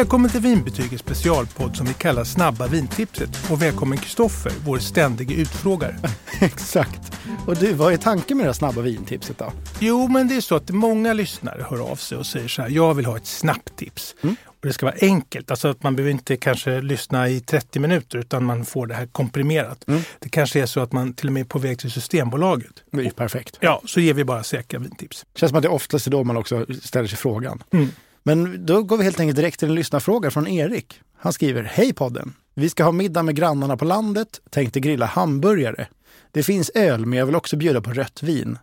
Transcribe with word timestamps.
Välkommen 0.00 0.30
till 0.30 0.40
Vinbetygets 0.40 1.02
specialpodd 1.02 1.76
som 1.76 1.86
vi 1.86 1.94
kallar 1.94 2.24
Snabba 2.24 2.66
vintipset. 2.66 3.50
Och 3.50 3.62
välkommen 3.62 3.98
Kristoffer, 3.98 4.52
vår 4.64 4.78
ständige 4.78 5.34
utfrågare. 5.34 5.96
Exakt. 6.40 7.12
Och 7.46 7.56
du, 7.56 7.72
vad 7.72 7.92
är 7.92 7.96
tanken 7.96 8.36
med 8.36 8.46
det 8.46 8.48
här 8.48 8.52
snabba 8.52 8.80
vintipset 8.80 9.38
då? 9.38 9.52
Jo, 9.78 10.08
men 10.08 10.28
det 10.28 10.36
är 10.36 10.40
så 10.40 10.54
att 10.54 10.70
många 10.70 11.12
lyssnare 11.12 11.66
hör 11.70 11.90
av 11.90 11.96
sig 11.96 12.18
och 12.18 12.26
säger 12.26 12.48
så 12.48 12.62
här, 12.62 12.68
jag 12.68 12.94
vill 12.94 13.06
ha 13.06 13.16
ett 13.16 13.26
snabbt 13.26 13.76
tips. 13.76 14.16
Mm. 14.22 14.36
Och 14.44 14.66
det 14.66 14.72
ska 14.72 14.86
vara 14.86 14.96
enkelt, 15.00 15.50
alltså 15.50 15.68
att 15.68 15.82
man 15.82 15.96
behöver 15.96 16.10
inte 16.10 16.36
kanske 16.36 16.80
lyssna 16.80 17.28
i 17.28 17.40
30 17.40 17.78
minuter 17.78 18.18
utan 18.18 18.44
man 18.44 18.64
får 18.64 18.86
det 18.86 18.94
här 18.94 19.06
komprimerat. 19.06 19.88
Mm. 19.88 20.00
Det 20.18 20.28
kanske 20.28 20.60
är 20.60 20.66
så 20.66 20.80
att 20.80 20.92
man 20.92 21.14
till 21.14 21.26
och 21.26 21.32
med 21.32 21.40
är 21.40 21.44
på 21.44 21.58
väg 21.58 21.78
till 21.78 21.90
Systembolaget. 21.90 22.82
Det 22.92 23.06
är 23.06 23.10
perfekt. 23.10 23.58
Ja, 23.60 23.82
så 23.84 24.00
ger 24.00 24.14
vi 24.14 24.24
bara 24.24 24.42
säkra 24.42 24.78
vintips. 24.78 25.26
Det 25.32 25.38
känns 25.38 25.50
som 25.50 25.56
att 25.56 25.62
det 25.62 25.68
oftast 25.68 26.06
är 26.06 26.10
då 26.10 26.24
man 26.24 26.36
också 26.36 26.66
ställer 26.82 27.08
sig 27.08 27.18
frågan. 27.18 27.62
Mm. 27.72 27.88
Men 28.30 28.66
då 28.66 28.82
går 28.82 28.96
vi 28.96 29.04
helt 29.04 29.20
enkelt 29.20 29.36
direkt 29.36 29.58
till 29.58 29.68
en 29.68 29.74
lyssnarfråga 29.74 30.30
från 30.30 30.46
Erik. 30.46 31.00
Han 31.16 31.32
skriver, 31.32 31.62
Hej 31.62 31.92
podden! 31.92 32.32
Vi 32.54 32.70
ska 32.70 32.84
ha 32.84 32.92
middag 32.92 33.22
med 33.22 33.36
grannarna 33.36 33.76
på 33.76 33.84
landet, 33.84 34.40
tänkte 34.50 34.80
grilla 34.80 35.06
hamburgare. 35.06 35.86
Det 36.30 36.42
finns 36.42 36.70
öl, 36.74 37.06
men 37.06 37.18
jag 37.18 37.26
vill 37.26 37.36
också 37.36 37.56
bjuda 37.56 37.80
på 37.80 37.92
rött 37.92 38.22
vin. 38.22 38.58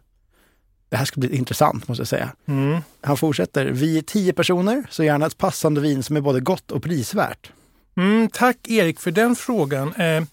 Det 0.89 0.97
här 0.97 1.05
ska 1.05 1.19
bli 1.19 1.35
intressant 1.35 1.87
måste 1.87 2.01
jag 2.01 2.07
säga. 2.07 2.29
Mm. 2.45 2.81
Han 3.01 3.17
fortsätter, 3.17 3.65
vi 3.65 3.97
är 3.97 4.01
tio 4.01 4.33
personer, 4.33 4.83
så 4.89 5.03
gärna 5.03 5.25
ett 5.25 5.37
passande 5.37 5.81
vin 5.81 6.03
som 6.03 6.17
är 6.17 6.21
både 6.21 6.39
gott 6.39 6.71
och 6.71 6.83
prisvärt. 6.83 7.51
Mm, 7.97 8.29
tack 8.29 8.57
Erik 8.67 8.99
för 8.99 9.11
den 9.11 9.35
frågan. 9.35 9.93
Eh, 9.93 10.23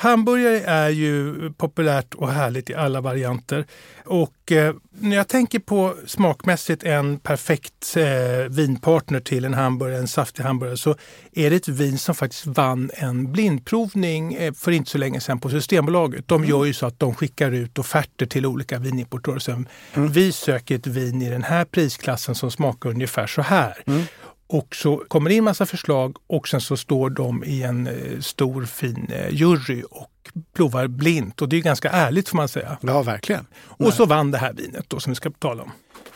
Hamburgare 0.00 0.60
är 0.60 0.88
ju 0.88 1.34
populärt 1.52 2.14
och 2.14 2.32
härligt 2.32 2.70
i 2.70 2.74
alla 2.74 3.00
varianter. 3.00 3.66
Och 4.04 4.52
eh, 4.52 4.74
när 4.90 5.16
jag 5.16 5.28
tänker 5.28 5.58
på 5.58 5.94
smakmässigt 6.06 6.84
en 6.84 7.18
perfekt 7.18 7.96
eh, 7.96 8.48
vinpartner 8.50 9.20
till 9.20 9.44
en 9.44 9.54
hamburgare, 9.54 9.98
en 9.98 10.08
saftig 10.08 10.42
hamburgare, 10.42 10.76
så 10.76 10.94
är 11.32 11.50
det 11.50 11.56
ett 11.56 11.68
vin 11.68 11.98
som 11.98 12.14
faktiskt 12.14 12.46
vann 12.46 12.90
en 12.94 13.32
blindprovning 13.32 14.34
eh, 14.34 14.52
för 14.52 14.72
inte 14.72 14.90
så 14.90 14.98
länge 14.98 15.20
sedan 15.20 15.40
på 15.40 15.50
Systembolaget. 15.50 16.28
De 16.28 16.34
mm. 16.34 16.50
gör 16.50 16.64
ju 16.64 16.72
så 16.72 16.86
att 16.86 16.98
de 16.98 17.14
skickar 17.14 17.50
ut 17.50 17.78
offerter 17.78 18.26
till 18.26 18.46
olika 18.46 18.78
vinimportörer. 18.78 19.66
Mm. 19.94 20.12
Vi 20.12 20.32
söker 20.32 20.74
ett 20.74 20.86
vin 20.86 21.22
i 21.22 21.30
den 21.30 21.42
här 21.42 21.64
prisklassen 21.64 22.34
som 22.34 22.50
smakar 22.50 22.90
ungefär 22.90 23.26
så 23.26 23.42
här. 23.42 23.82
Mm. 23.86 24.02
Och 24.50 24.76
så 24.76 24.96
kommer 25.08 25.30
det 25.30 25.36
in 25.36 25.44
massa 25.44 25.66
förslag 25.66 26.16
och 26.26 26.48
sen 26.48 26.60
så 26.60 26.76
står 26.76 27.10
de 27.10 27.44
i 27.44 27.62
en 27.62 27.86
eh, 27.86 28.20
stor 28.20 28.64
fin 28.64 29.08
eh, 29.12 29.34
jury 29.34 29.82
och 29.90 30.10
provar 30.52 30.86
blint. 30.86 31.42
Och 31.42 31.48
det 31.48 31.56
är 31.56 31.60
ganska 31.60 31.90
ärligt 31.90 32.28
får 32.28 32.36
man 32.36 32.48
säga. 32.48 32.78
Ja, 32.80 33.02
verkligen. 33.02 33.46
Och 33.56 33.94
så 33.94 34.06
vann 34.06 34.30
det 34.30 34.38
här 34.38 34.52
vinet 34.52 34.84
då 34.88 35.00
som 35.00 35.10
vi 35.10 35.14
ska 35.14 35.30
tala 35.30 35.62
om. 35.62 35.72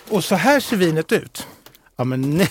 Och 0.08 0.25
så 0.25 0.34
här 0.34 0.60
ser 0.60 0.77
vinet 0.77 1.12
ut. 1.12 1.47
Ja, 1.97 2.05
men 2.05 2.38
nej, 2.38 2.48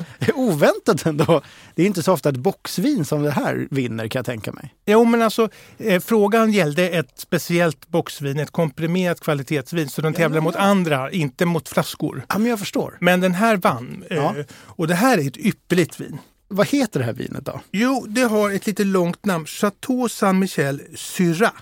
oväntat 0.34 1.06
ändå. 1.06 1.42
Det 1.74 1.82
är 1.82 1.86
inte 1.86 2.02
så 2.02 2.12
ofta 2.12 2.28
ett 2.28 2.36
boxvin 2.36 3.04
som 3.04 3.22
det 3.22 3.30
här 3.30 3.68
vinner 3.70 4.08
kan 4.08 4.18
jag 4.18 4.26
tänka 4.26 4.52
mig. 4.52 4.74
Jo, 4.86 5.04
men 5.04 5.22
alltså 5.22 5.48
eh, 5.78 6.00
frågan 6.00 6.52
gällde 6.52 6.88
ett 6.88 7.12
speciellt 7.16 7.88
boxvin, 7.88 8.38
ett 8.38 8.50
komprimerat 8.50 9.20
kvalitetsvin. 9.20 9.88
Så 9.88 10.02
den 10.02 10.14
tävlar 10.14 10.38
ja. 10.38 10.42
mot 10.42 10.56
andra, 10.56 11.10
inte 11.10 11.46
mot 11.46 11.68
flaskor. 11.68 12.24
Ja, 12.28 12.38
men 12.38 12.50
jag 12.50 12.58
förstår. 12.58 12.96
Men 13.00 13.20
den 13.20 13.34
här 13.34 13.56
vann. 13.56 14.04
Eh, 14.10 14.16
ja. 14.16 14.34
och 14.54 14.88
det 14.88 14.94
här 14.94 15.18
är 15.18 15.26
ett 15.26 15.36
ypperligt 15.36 16.00
vin. 16.00 16.18
Vad 16.48 16.66
heter 16.66 17.00
det 17.00 17.06
här 17.06 17.12
vinet 17.12 17.44
då? 17.44 17.60
Jo, 17.70 18.06
det 18.08 18.22
har 18.22 18.50
ett 18.50 18.66
lite 18.66 18.84
långt 18.84 19.26
namn. 19.26 19.46
Chateau 19.46 20.08
Saint-Michel 20.08 20.80
Syrah. 20.96 21.52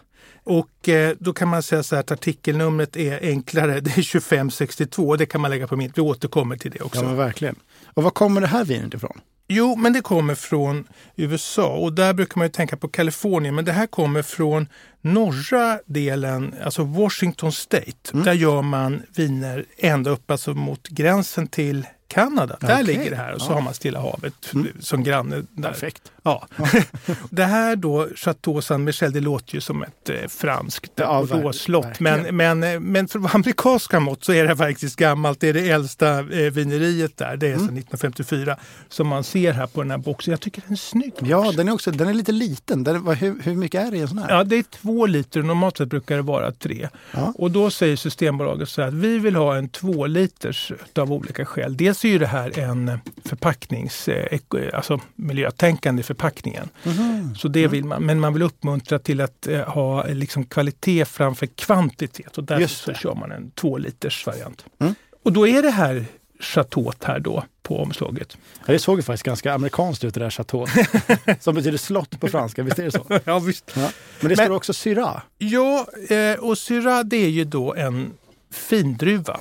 Och 0.45 0.89
eh, 0.89 1.15
då 1.19 1.33
kan 1.33 1.49
man 1.49 1.63
säga 1.63 1.83
så 1.83 1.95
här 1.95 2.01
att 2.01 2.11
artikelnumret 2.11 2.97
är 2.97 3.21
enklare. 3.23 3.81
Det 3.81 3.91
är 3.91 3.95
2562. 3.95 5.17
Det 5.17 5.27
kan 5.27 5.41
man 5.41 5.51
lägga 5.51 5.67
på 5.67 5.77
minnet. 5.77 5.99
Vi 5.99 6.03
återkommer 6.03 6.57
till 6.57 6.71
det 6.71 6.81
också. 6.81 7.01
Ja, 7.01 7.07
men 7.07 7.17
verkligen. 7.17 7.57
Och 7.95 8.03
var 8.03 8.11
kommer 8.11 8.41
det 8.41 8.47
här 8.47 8.65
vinet 8.65 8.95
ifrån? 8.95 9.21
Jo, 9.53 9.77
men 9.77 9.93
det 9.93 10.01
kommer 10.01 10.35
från 10.35 10.89
USA 11.17 11.69
och 11.69 11.93
där 11.93 12.15
brukar 12.15 12.39
man 12.39 12.47
ju 12.47 12.51
tänka 12.51 12.77
på 12.77 12.89
Kalifornien. 12.89 13.55
Men 13.55 13.65
det 13.65 13.73
här 13.73 13.87
kommer 13.87 14.23
från 14.23 14.69
norra 15.01 15.79
delen, 15.87 16.55
alltså 16.65 16.85
Washington 16.85 17.53
State. 17.53 18.13
Mm. 18.13 18.25
Där 18.25 18.33
gör 18.33 18.63
man 18.63 19.03
viner 19.17 19.65
ända 19.79 20.11
upp 20.11 20.31
alltså 20.31 20.55
mot 20.55 20.89
gränsen 20.89 21.47
till 21.47 21.87
Kanada. 22.09 22.57
Där 22.61 22.69
okay. 22.69 22.83
ligger 22.83 23.11
det 23.11 23.17
här 23.17 23.35
och 23.35 23.41
så 23.41 23.51
ja. 23.51 23.55
har 23.55 23.63
man 23.63 23.75
Stilla 23.75 24.01
havet 24.01 24.53
mm. 24.55 24.69
som 24.81 25.05
granne. 25.05 25.43
Där. 25.51 25.69
Perfekt. 25.69 26.13
Ja. 26.23 26.47
det 27.31 27.45
här 27.45 27.77
då, 27.77 28.09
Chateau 28.17 28.61
Saint-Michel, 28.61 29.13
det 29.13 29.21
låter 29.21 29.55
ju 29.55 29.61
som 29.61 29.83
ett 29.83 30.11
eh, 30.11 30.29
franskt 30.29 30.93
ja, 30.95 31.27
råslott. 31.31 32.01
Men, 32.01 32.37
men, 32.37 32.63
eh, 32.63 32.81
men 32.81 33.09
för 33.09 33.35
amerikanska 33.35 34.01
mått 34.01 34.25
så 34.25 34.33
är 34.33 34.47
det 34.47 34.57
faktiskt 34.57 34.97
gammalt. 34.97 35.41
Det 35.41 35.49
är 35.49 35.55
det 35.55 35.71
äldsta 35.71 36.19
eh, 36.19 36.53
vineriet 36.53 37.17
där. 37.17 37.37
Det 37.37 37.47
är 37.47 37.51
mm. 37.51 37.61
sedan 37.61 37.77
1954 37.79 38.57
som 38.89 39.09
man 39.09 39.25
ser 39.25 39.53
här 39.53 39.67
på 39.67 39.83
den 39.83 39.91
här 39.91 39.99
boxen. 39.99 40.31
Jag 40.33 40.41
tycker 40.41 40.63
den 40.63 40.73
är 40.73 40.77
snygg. 40.77 41.13
Ja, 41.21 41.53
den 41.57 41.69
är, 41.69 41.73
också, 41.73 41.91
den 41.91 42.09
är 42.09 42.15
lite 42.15 42.33
liten. 42.33 42.85
Den, 42.85 43.07
hur, 43.07 43.43
hur 43.43 43.55
mycket 43.55 43.87
är 43.87 43.91
det 43.91 43.97
i 43.97 44.01
en 44.01 44.09
sån 44.09 44.19
här? 44.19 44.37
Ja, 44.37 44.45
det 44.45 44.57
är 44.57 44.63
två 44.63 45.07
liter. 45.07 45.43
Normalt 45.43 45.77
sett 45.77 45.89
brukar 45.89 46.17
det 46.17 46.23
vara 46.23 46.53
tre. 46.53 46.89
Ja. 47.13 47.33
Och 47.37 47.51
då 47.51 47.71
säger 47.71 47.97
Systembolaget 47.97 48.69
så 48.69 48.83
här 48.83 48.89
att 48.89 48.95
vi 48.95 49.19
vill 49.19 49.37
ha 49.37 49.57
en 49.57 49.69
två 49.69 50.07
liters 50.07 50.73
av 50.99 51.13
olika 51.13 51.45
skäl. 51.45 51.77
Dels 51.77 52.05
är 52.05 52.09
ju 52.09 52.19
det 52.19 52.27
här 52.27 52.59
en 52.59 52.99
förpacknings, 53.25 54.09
eh, 54.09 54.39
alltså 54.75 55.01
miljötänkande 55.15 56.03
förpackningen. 56.11 56.69
Mm. 56.85 57.35
Så 57.35 57.49
det 57.49 57.67
vill 57.67 57.85
man, 57.85 58.03
men 58.03 58.21
man 58.21 58.33
vill 58.33 58.43
uppmuntra 58.43 58.99
till 58.99 59.21
att 59.21 59.47
eh, 59.47 59.61
ha 59.61 60.07
liksom 60.07 60.45
kvalitet 60.45 61.05
framför 61.05 61.47
kvantitet 61.47 62.39
och 62.39 62.45
därför 62.45 62.67
så 62.67 62.95
kör 62.95 63.15
man 63.15 63.33
en 63.33 63.51
två 63.51 63.79
liters 63.79 64.27
variant. 64.27 64.65
Mm. 64.79 64.95
Och 65.23 65.33
då 65.33 65.49
är 65.49 65.63
det 65.63 65.71
här 65.71 66.05
chateau 66.41 66.93
här 67.05 67.21
då 67.21 67.45
på 67.63 67.83
omslaget. 67.83 68.37
Ja, 68.67 68.73
det 68.73 68.79
såg 68.79 68.99
ju 68.99 69.03
faktiskt 69.03 69.25
ganska 69.25 69.55
amerikanskt 69.55 70.05
ut 70.05 70.15
det 70.15 70.21
där 70.21 70.31
chateau. 70.31 70.67
som 71.41 71.55
betyder 71.55 71.79
slott 71.79 72.21
på 72.21 72.29
franska, 72.29 72.63
visst 72.63 72.79
är 72.79 72.85
det 72.85 72.91
så? 72.91 73.07
ja, 73.25 73.39
visst. 73.39 73.73
Ja. 73.77 73.91
Men 74.21 74.29
det 74.29 74.37
står 74.37 74.45
Men, 74.45 74.53
också 74.53 74.73
Syrah. 74.73 75.23
Ja, 75.39 75.87
eh, 76.09 76.41
och 76.41 76.59
Syrah 76.59 77.05
det 77.05 77.17
är 77.17 77.31
ju 77.31 77.45
då 77.45 77.75
en 77.75 78.13
findruva 78.51 79.41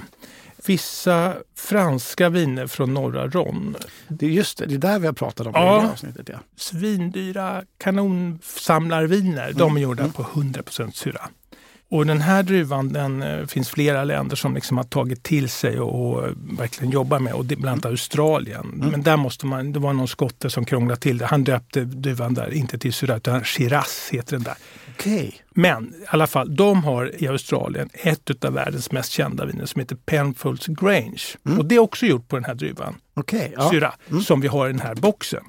vissa 0.66 1.34
franska 1.56 2.30
viner 2.30 2.68
från 2.68 2.94
norra 2.94 3.28
Ron. 3.28 3.76
Det 4.08 4.26
är 4.26 4.30
just 4.30 4.58
det, 4.58 4.66
det 4.66 4.76
är 4.76 4.80
där 4.80 5.00
vi 5.00 5.06
har 5.06 5.14
pratat 5.14 5.48
om 5.48 5.54
ja. 5.56 5.80
i 5.80 5.84
det 5.84 5.92
avsnittet. 5.92 6.30
Ja. 6.30 6.40
Svindyra 6.56 7.64
kanonsamlarviner, 7.78 9.46
mm. 9.46 9.58
de 9.58 9.78
är 9.78 9.82
gjorda 9.82 10.04
mm. 10.04 10.14
på 10.14 10.24
100% 10.24 10.92
syra. 10.92 11.30
Och 11.92 12.06
den 12.06 12.22
här 12.22 12.44
druvan 12.44 12.94
den 12.94 13.22
eh, 13.22 13.46
finns 13.46 13.70
flera 13.70 14.04
länder 14.04 14.36
som 14.36 14.56
liksom 14.56 14.78
har 14.78 14.84
tagit 14.84 15.24
till 15.24 15.50
sig 15.50 15.80
och, 15.80 16.18
och 16.18 16.30
verkligen 16.60 16.92
jobbar 16.92 17.20
med, 17.20 17.34
och 17.34 17.46
det, 17.46 17.56
bland 17.56 17.74
annat 17.74 17.86
Australien. 17.86 18.74
Mm. 18.74 18.90
Men 18.90 19.04
där 19.04 19.18
måste 19.18 19.46
man, 19.46 19.74
det 19.74 19.80
var 19.80 19.94
någon 19.94 20.08
skotte 20.08 20.50
som 20.50 20.66
krånglade 20.66 21.02
till 21.02 21.18
det. 21.18 21.26
Han 21.26 21.44
döpte 21.44 21.82
druvan 21.82 22.34
där, 22.34 22.54
inte 22.54 22.78
till 22.78 22.94
Syrah, 22.94 23.18
utan 23.18 23.44
Shiraz 23.44 24.10
heter 24.12 24.32
den 24.32 24.44
där. 24.44 24.56
Okay. 25.00 25.32
Men 25.52 25.94
i 25.94 26.06
alla 26.08 26.28
fall, 26.28 26.56
de 26.56 26.84
har 26.84 27.24
i 27.24 27.28
Australien 27.28 27.90
ett 27.94 28.46
av 28.46 28.54
världens 28.54 28.92
mest 28.92 29.12
kända 29.12 29.46
viner 29.46 29.66
som 29.66 29.80
heter 29.80 29.96
Penfolds 29.96 30.68
Grange. 30.68 31.24
Mm. 31.46 31.60
Och 31.60 31.66
det 31.66 31.76
är 31.76 31.80
också 31.80 32.06
gjort 32.06 32.28
på 32.28 32.36
den 32.36 32.46
här 32.46 32.56
druvan, 32.56 32.96
okay, 33.16 33.52
ja. 33.56 33.70
Syrah, 33.72 33.94
mm. 34.10 34.22
som 34.22 34.42
vi 34.42 34.48
har 34.48 34.70
i 34.70 34.72
den 34.72 34.82
här 34.82 34.96
boxen. 34.96 35.44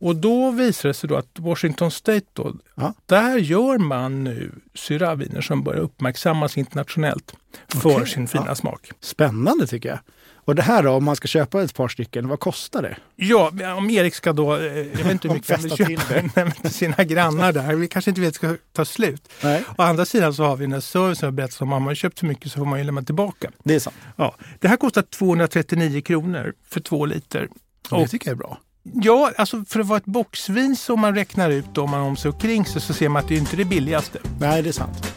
Och 0.00 0.16
då 0.16 0.50
visar 0.50 0.88
det 0.88 0.94
sig 0.94 1.08
då 1.08 1.16
att 1.16 1.38
Washington 1.38 1.90
State, 1.90 2.26
då, 2.32 2.54
ja. 2.74 2.94
där 3.06 3.38
gör 3.38 3.78
man 3.78 4.24
nu 4.24 4.52
syraviner 4.74 5.40
som 5.40 5.62
börjar 5.62 5.80
uppmärksammas 5.80 6.58
internationellt 6.58 7.34
för 7.68 7.90
okay. 7.90 8.06
sin 8.06 8.28
fina 8.28 8.44
ja. 8.48 8.54
smak. 8.54 8.90
Spännande 9.00 9.66
tycker 9.66 9.88
jag. 9.88 9.98
Och 10.44 10.54
det 10.54 10.62
här 10.62 10.82
då, 10.82 10.90
om 10.90 11.04
man 11.04 11.16
ska 11.16 11.28
köpa 11.28 11.62
ett 11.62 11.74
par 11.74 11.88
stycken, 11.88 12.28
vad 12.28 12.40
kostar 12.40 12.82
det? 12.82 12.96
Ja, 13.16 13.52
om 13.76 13.90
Erik 13.90 14.14
ska 14.14 14.32
då, 14.32 14.56
eh, 14.56 14.62
jag 14.62 14.84
vet 14.84 15.06
inte 15.10 15.28
hur 15.28 15.34
mycket 15.34 15.50
han 15.50 15.60
vill 15.62 15.76
köpa 15.76 16.50
till 16.60 16.70
sina 16.72 17.04
grannar 17.04 17.52
där. 17.52 17.74
Vi 17.74 17.88
kanske 17.88 18.10
inte 18.10 18.20
vet 18.20 18.34
ska 18.34 18.56
ta 18.72 18.84
slut. 18.84 19.28
Nej. 19.42 19.64
Å 19.78 19.82
andra 19.82 20.04
sidan 20.04 20.34
så 20.34 20.44
har 20.44 20.56
vi 20.56 20.64
den 20.64 20.72
här 20.72 20.80
servicen 20.80 21.26
jag 21.26 21.34
berättade 21.34 21.64
om. 21.64 21.72
Har 21.72 21.80
man 21.80 21.94
köpt 21.94 22.18
för 22.18 22.26
mycket 22.26 22.52
så 22.52 22.58
får 22.58 22.66
man 22.66 22.78
ju 22.78 22.84
lämna 22.84 23.02
tillbaka. 23.02 23.50
Det 23.64 23.74
är 23.74 23.80
sant. 23.80 23.96
Ja. 24.16 24.36
Det 24.60 24.68
här 24.68 24.76
kostar 24.76 25.02
239 25.02 26.00
kronor 26.00 26.54
för 26.68 26.80
två 26.80 27.06
liter. 27.06 27.48
Och 27.90 28.00
det 28.00 28.08
tycker 28.08 28.26
jag 28.26 28.32
är 28.32 28.38
bra. 28.38 28.58
Ja, 28.82 29.32
alltså 29.36 29.64
för 29.68 29.80
att 29.80 29.86
vara 29.86 29.96
ett 29.96 30.04
boxvin 30.04 30.76
som 30.76 31.00
man 31.00 31.14
räknar 31.14 31.50
ut 31.50 31.78
om 31.78 31.90
man 31.90 32.00
om 32.00 32.16
sig 32.16 32.28
och 32.28 32.40
kring 32.40 32.66
sig 32.66 32.80
så 32.80 32.94
ser 32.94 33.08
man 33.08 33.22
att 33.22 33.28
det 33.28 33.36
inte 33.36 33.54
är 33.54 33.58
det 33.58 33.64
billigaste. 33.64 34.18
Nej, 34.40 34.62
det 34.62 34.68
är 34.68 34.72
sant. 34.72 35.14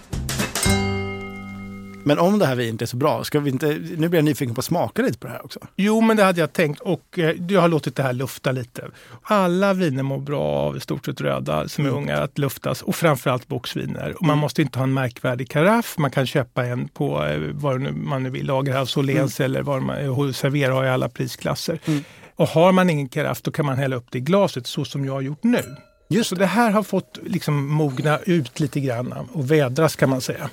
Men 2.06 2.20
om 2.20 2.40
det 2.40 2.46
här 2.46 2.56
vinet 2.56 2.82
är 2.82 2.86
så 2.86 2.98
bra, 2.98 3.24
ska 3.24 3.40
vi 3.40 3.50
inte, 3.50 3.68
nu 3.98 4.10
blir 4.10 4.18
jag 4.18 4.26
nyfiken 4.26 4.56
på 4.56 4.60
att 4.60 4.66
smaka 4.66 5.02
lite 5.02 5.18
på 5.18 5.28
det 5.28 5.34
här 5.34 5.46
också. 5.46 5.60
Jo, 5.76 6.02
men 6.02 6.18
det 6.18 6.24
hade 6.24 6.40
jag 6.40 6.54
tänkt 6.54 6.80
och 6.80 7.20
eh, 7.20 7.36
jag 7.50 7.62
har 7.62 7.68
låtit 7.68 7.96
det 7.96 8.04
här 8.04 8.14
lufta 8.14 8.52
lite. 8.52 8.88
Alla 9.24 9.74
viner 9.74 10.04
mår 10.04 10.20
bra 10.20 10.42
av 10.42 10.78
i 10.78 10.80
stort 10.80 11.06
sett 11.06 11.22
röda 11.22 11.68
som 11.68 11.86
är 11.86 11.90
mm. 11.90 12.04
unga 12.04 12.18
att 12.18 12.38
luftas 12.38 12.82
och 12.82 12.96
framförallt 12.96 13.48
boxviner. 13.48 14.16
Och 14.18 14.22
man 14.22 14.30
mm. 14.30 14.40
måste 14.40 14.62
inte 14.62 14.80
ha 14.80 14.84
en 14.84 14.94
märkvärdig 14.94 15.50
karaff. 15.50 15.96
Man 15.98 16.12
kan 16.12 16.28
köpa 16.28 16.66
en 16.66 16.88
på 16.88 17.26
eh, 17.26 17.40
vad 17.54 17.82
man 17.82 18.24
nu 18.24 18.30
vill, 18.30 18.46
Lagerhaus, 18.46 18.98
Åhléns 18.98 19.40
mm. 19.40 19.52
eller 19.52 19.62
vad 19.62 19.82
man 19.82 20.34
serverar 20.34 20.74
har 20.74 20.86
i 20.86 20.90
alla 20.90 21.10
prisklasser. 21.10 21.80
Mm. 21.86 22.04
Och 22.36 22.48
har 22.48 22.72
man 22.72 22.90
ingen 22.90 23.10
karaff 23.10 23.42
då 23.42 23.52
kan 23.52 23.66
man 23.66 23.78
hälla 23.78 23.96
upp 23.96 24.08
det 24.10 24.18
i 24.18 24.22
glaset 24.22 24.68
så 24.68 24.86
som 24.86 25.06
jag 25.06 25.14
har 25.14 25.22
gjort 25.22 25.44
nu. 25.44 25.64
Just 26.10 26.30
så 26.30 26.36
det 26.36 26.46
här 26.46 26.72
har 26.72 26.84
fått 26.84 27.20
liksom 27.24 27.68
mogna 27.68 28.20
ut 28.20 28.60
lite 28.60 28.80
grann 28.80 29.14
och 29.34 29.52
vädras 29.52 29.96
kan 29.96 30.10
man 30.10 30.22
säga. 30.22 30.50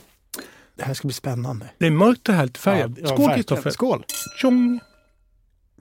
Det 0.77 0.85
här 0.85 0.95
ska 0.95 1.09
bli 1.09 1.15
spännande. 1.15 1.71
Det 1.79 1.87
är 1.87 1.91
mörkt 1.91 2.29
och 2.29 2.35
härligt 2.35 2.59
färgat. 2.59 2.91
Ja, 3.03 3.07
Skål 3.09 3.35
Kristoffer! 3.35 3.71
Skål! 3.71 4.05
Tjong! 4.41 4.81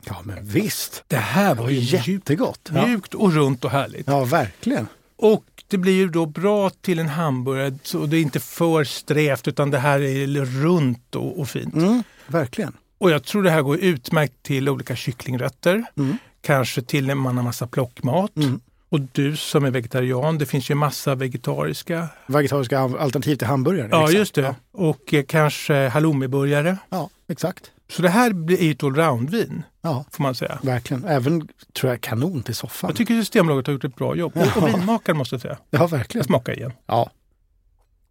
Ja, 0.05 0.21
men 0.23 0.45
visst. 0.45 1.03
Det 1.07 1.15
här 1.15 1.55
var 1.55 1.69
ju 1.69 1.79
Jättegott. 1.79 2.71
Mjukt 2.71 3.13
och 3.13 3.33
runt 3.33 3.65
och 3.65 3.71
härligt. 3.71 4.07
ja, 4.07 4.23
verkligen. 4.25 4.87
Och 5.15 5.45
det 5.67 5.77
blir 5.77 5.93
ju 5.93 6.07
då 6.09 6.25
bra 6.25 6.69
till 6.69 6.99
en 6.99 7.07
hamburgare 7.07 7.77
så 7.83 8.05
det 8.05 8.17
är 8.17 8.21
inte 8.21 8.39
för 8.39 8.83
strävt 8.83 9.47
utan 9.47 9.71
det 9.71 9.77
här 9.77 10.01
är 10.01 10.45
runt 10.45 11.15
och, 11.15 11.39
och 11.39 11.49
fint. 11.49 11.73
Mm, 11.73 12.03
verkligen. 12.27 12.73
Och 12.97 13.11
jag 13.11 13.23
tror 13.23 13.43
det 13.43 13.51
här 13.51 13.61
går 13.61 13.77
utmärkt 13.77 14.43
till 14.43 14.69
olika 14.69 14.95
kycklingrätter. 14.95 15.83
Mm. 15.97 16.17
Kanske 16.41 16.81
till 16.81 17.07
när 17.07 17.15
man 17.15 17.37
har 17.37 17.43
massa 17.43 17.67
plockmat. 17.67 18.35
Mm. 18.35 18.59
Och 18.91 18.99
du 19.01 19.35
som 19.37 19.65
är 19.65 19.71
vegetarian, 19.71 20.37
det 20.37 20.45
finns 20.45 20.69
ju 20.71 20.75
massa 20.75 21.15
vegetariska. 21.15 22.07
Vegetariska 22.27 22.79
alternativ 22.79 23.35
till 23.35 23.47
hamburgare. 23.47 23.87
Ja, 23.91 23.99
exakt. 24.03 24.17
just 24.17 24.35
det. 24.35 24.41
Ja, 24.41 24.55
Och 24.71 25.13
eh, 25.13 25.23
kanske 25.23 25.87
halloumiburgare. 25.87 26.77
ja, 26.89 27.09
exakt. 27.29 27.71
Så 27.89 28.01
det 28.01 28.09
här 28.09 28.33
blir 28.33 28.71
ett 28.71 28.83
allroundvin, 28.83 29.63
Ja, 29.81 30.05
får 30.11 30.23
man 30.23 30.35
säga. 30.35 30.59
verkligen. 30.63 31.05
Även, 31.05 31.47
tror 31.79 31.91
jag, 31.91 32.01
kanon 32.01 32.43
till 32.43 32.55
soffan. 32.55 32.87
Jag 32.89 32.97
tycker 32.97 33.13
Systembolaget 33.13 33.67
har 33.67 33.73
gjort 33.73 33.83
ett 33.83 33.95
bra 33.95 34.15
jobb. 34.15 34.31
Och, 34.35 34.41
och 34.63 34.69
Ja. 34.69 34.75
vinmakaren 34.77 35.17
måste 35.17 35.35
jag 35.35 35.41
säga. 35.41 35.57
Ja, 35.69 35.79
Jag 35.79 35.87
verkligen. 35.89 36.25
smakar 36.25 36.53
igen. 36.57 36.71
Ja, 36.85 37.09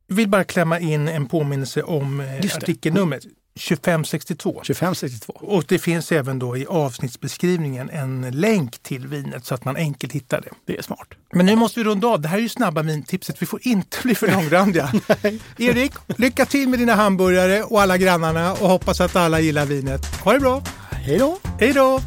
Jag 0.07 0.17
vill 0.17 0.29
bara 0.29 0.45
klämma 0.45 0.79
in 0.81 1.09
en 1.09 1.27
påminnelse 1.27 1.83
om 1.83 2.21
eh, 2.21 2.37
artikelnumret 2.57 3.23
2562. 3.59 4.53
2562. 4.53 5.33
Och 5.33 5.65
det 5.69 5.79
finns 5.79 6.13
även 6.13 6.39
då 6.39 6.57
i 6.57 6.67
avsnittsbeskrivningen 6.67 7.91
en 7.91 8.31
länk 8.31 8.79
till 8.79 9.07
vinet 9.07 9.45
så 9.45 9.55
att 9.55 9.65
man 9.65 9.77
enkelt 9.77 10.13
hittar 10.13 10.41
det. 10.41 10.51
Det 10.65 10.79
är 10.79 10.83
smart. 10.83 11.09
Men 11.33 11.47
nu 11.47 11.57
måste 11.57 11.81
vi 11.81 11.85
runda 11.85 12.09
av. 12.09 12.21
Det 12.21 12.29
här 12.29 12.39
är 12.39 12.43
ju 12.43 12.49
snabba 12.49 12.83
vintipset. 12.83 13.43
Vi 13.43 13.47
får 13.47 13.61
inte 13.63 13.99
bli 14.03 14.15
för 14.15 14.33
långrandiga. 14.33 14.93
Erik, 15.59 15.93
lycka 16.07 16.47
till 16.47 16.69
med 16.69 16.79
dina 16.79 16.95
hamburgare 16.95 17.63
och 17.63 17.83
alla 17.83 17.99
grannarna 17.99 18.53
och 18.53 18.69
hoppas 18.69 19.01
att 19.01 19.17
alla 19.17 19.41
gillar 19.41 19.67
vinet. 19.67 20.07
Ha 20.25 20.33
det 20.33 20.41
bra! 20.41 20.63
Hej 20.91 21.19
då! 21.19 21.39
Hej 21.61 21.73
då! 21.73 22.01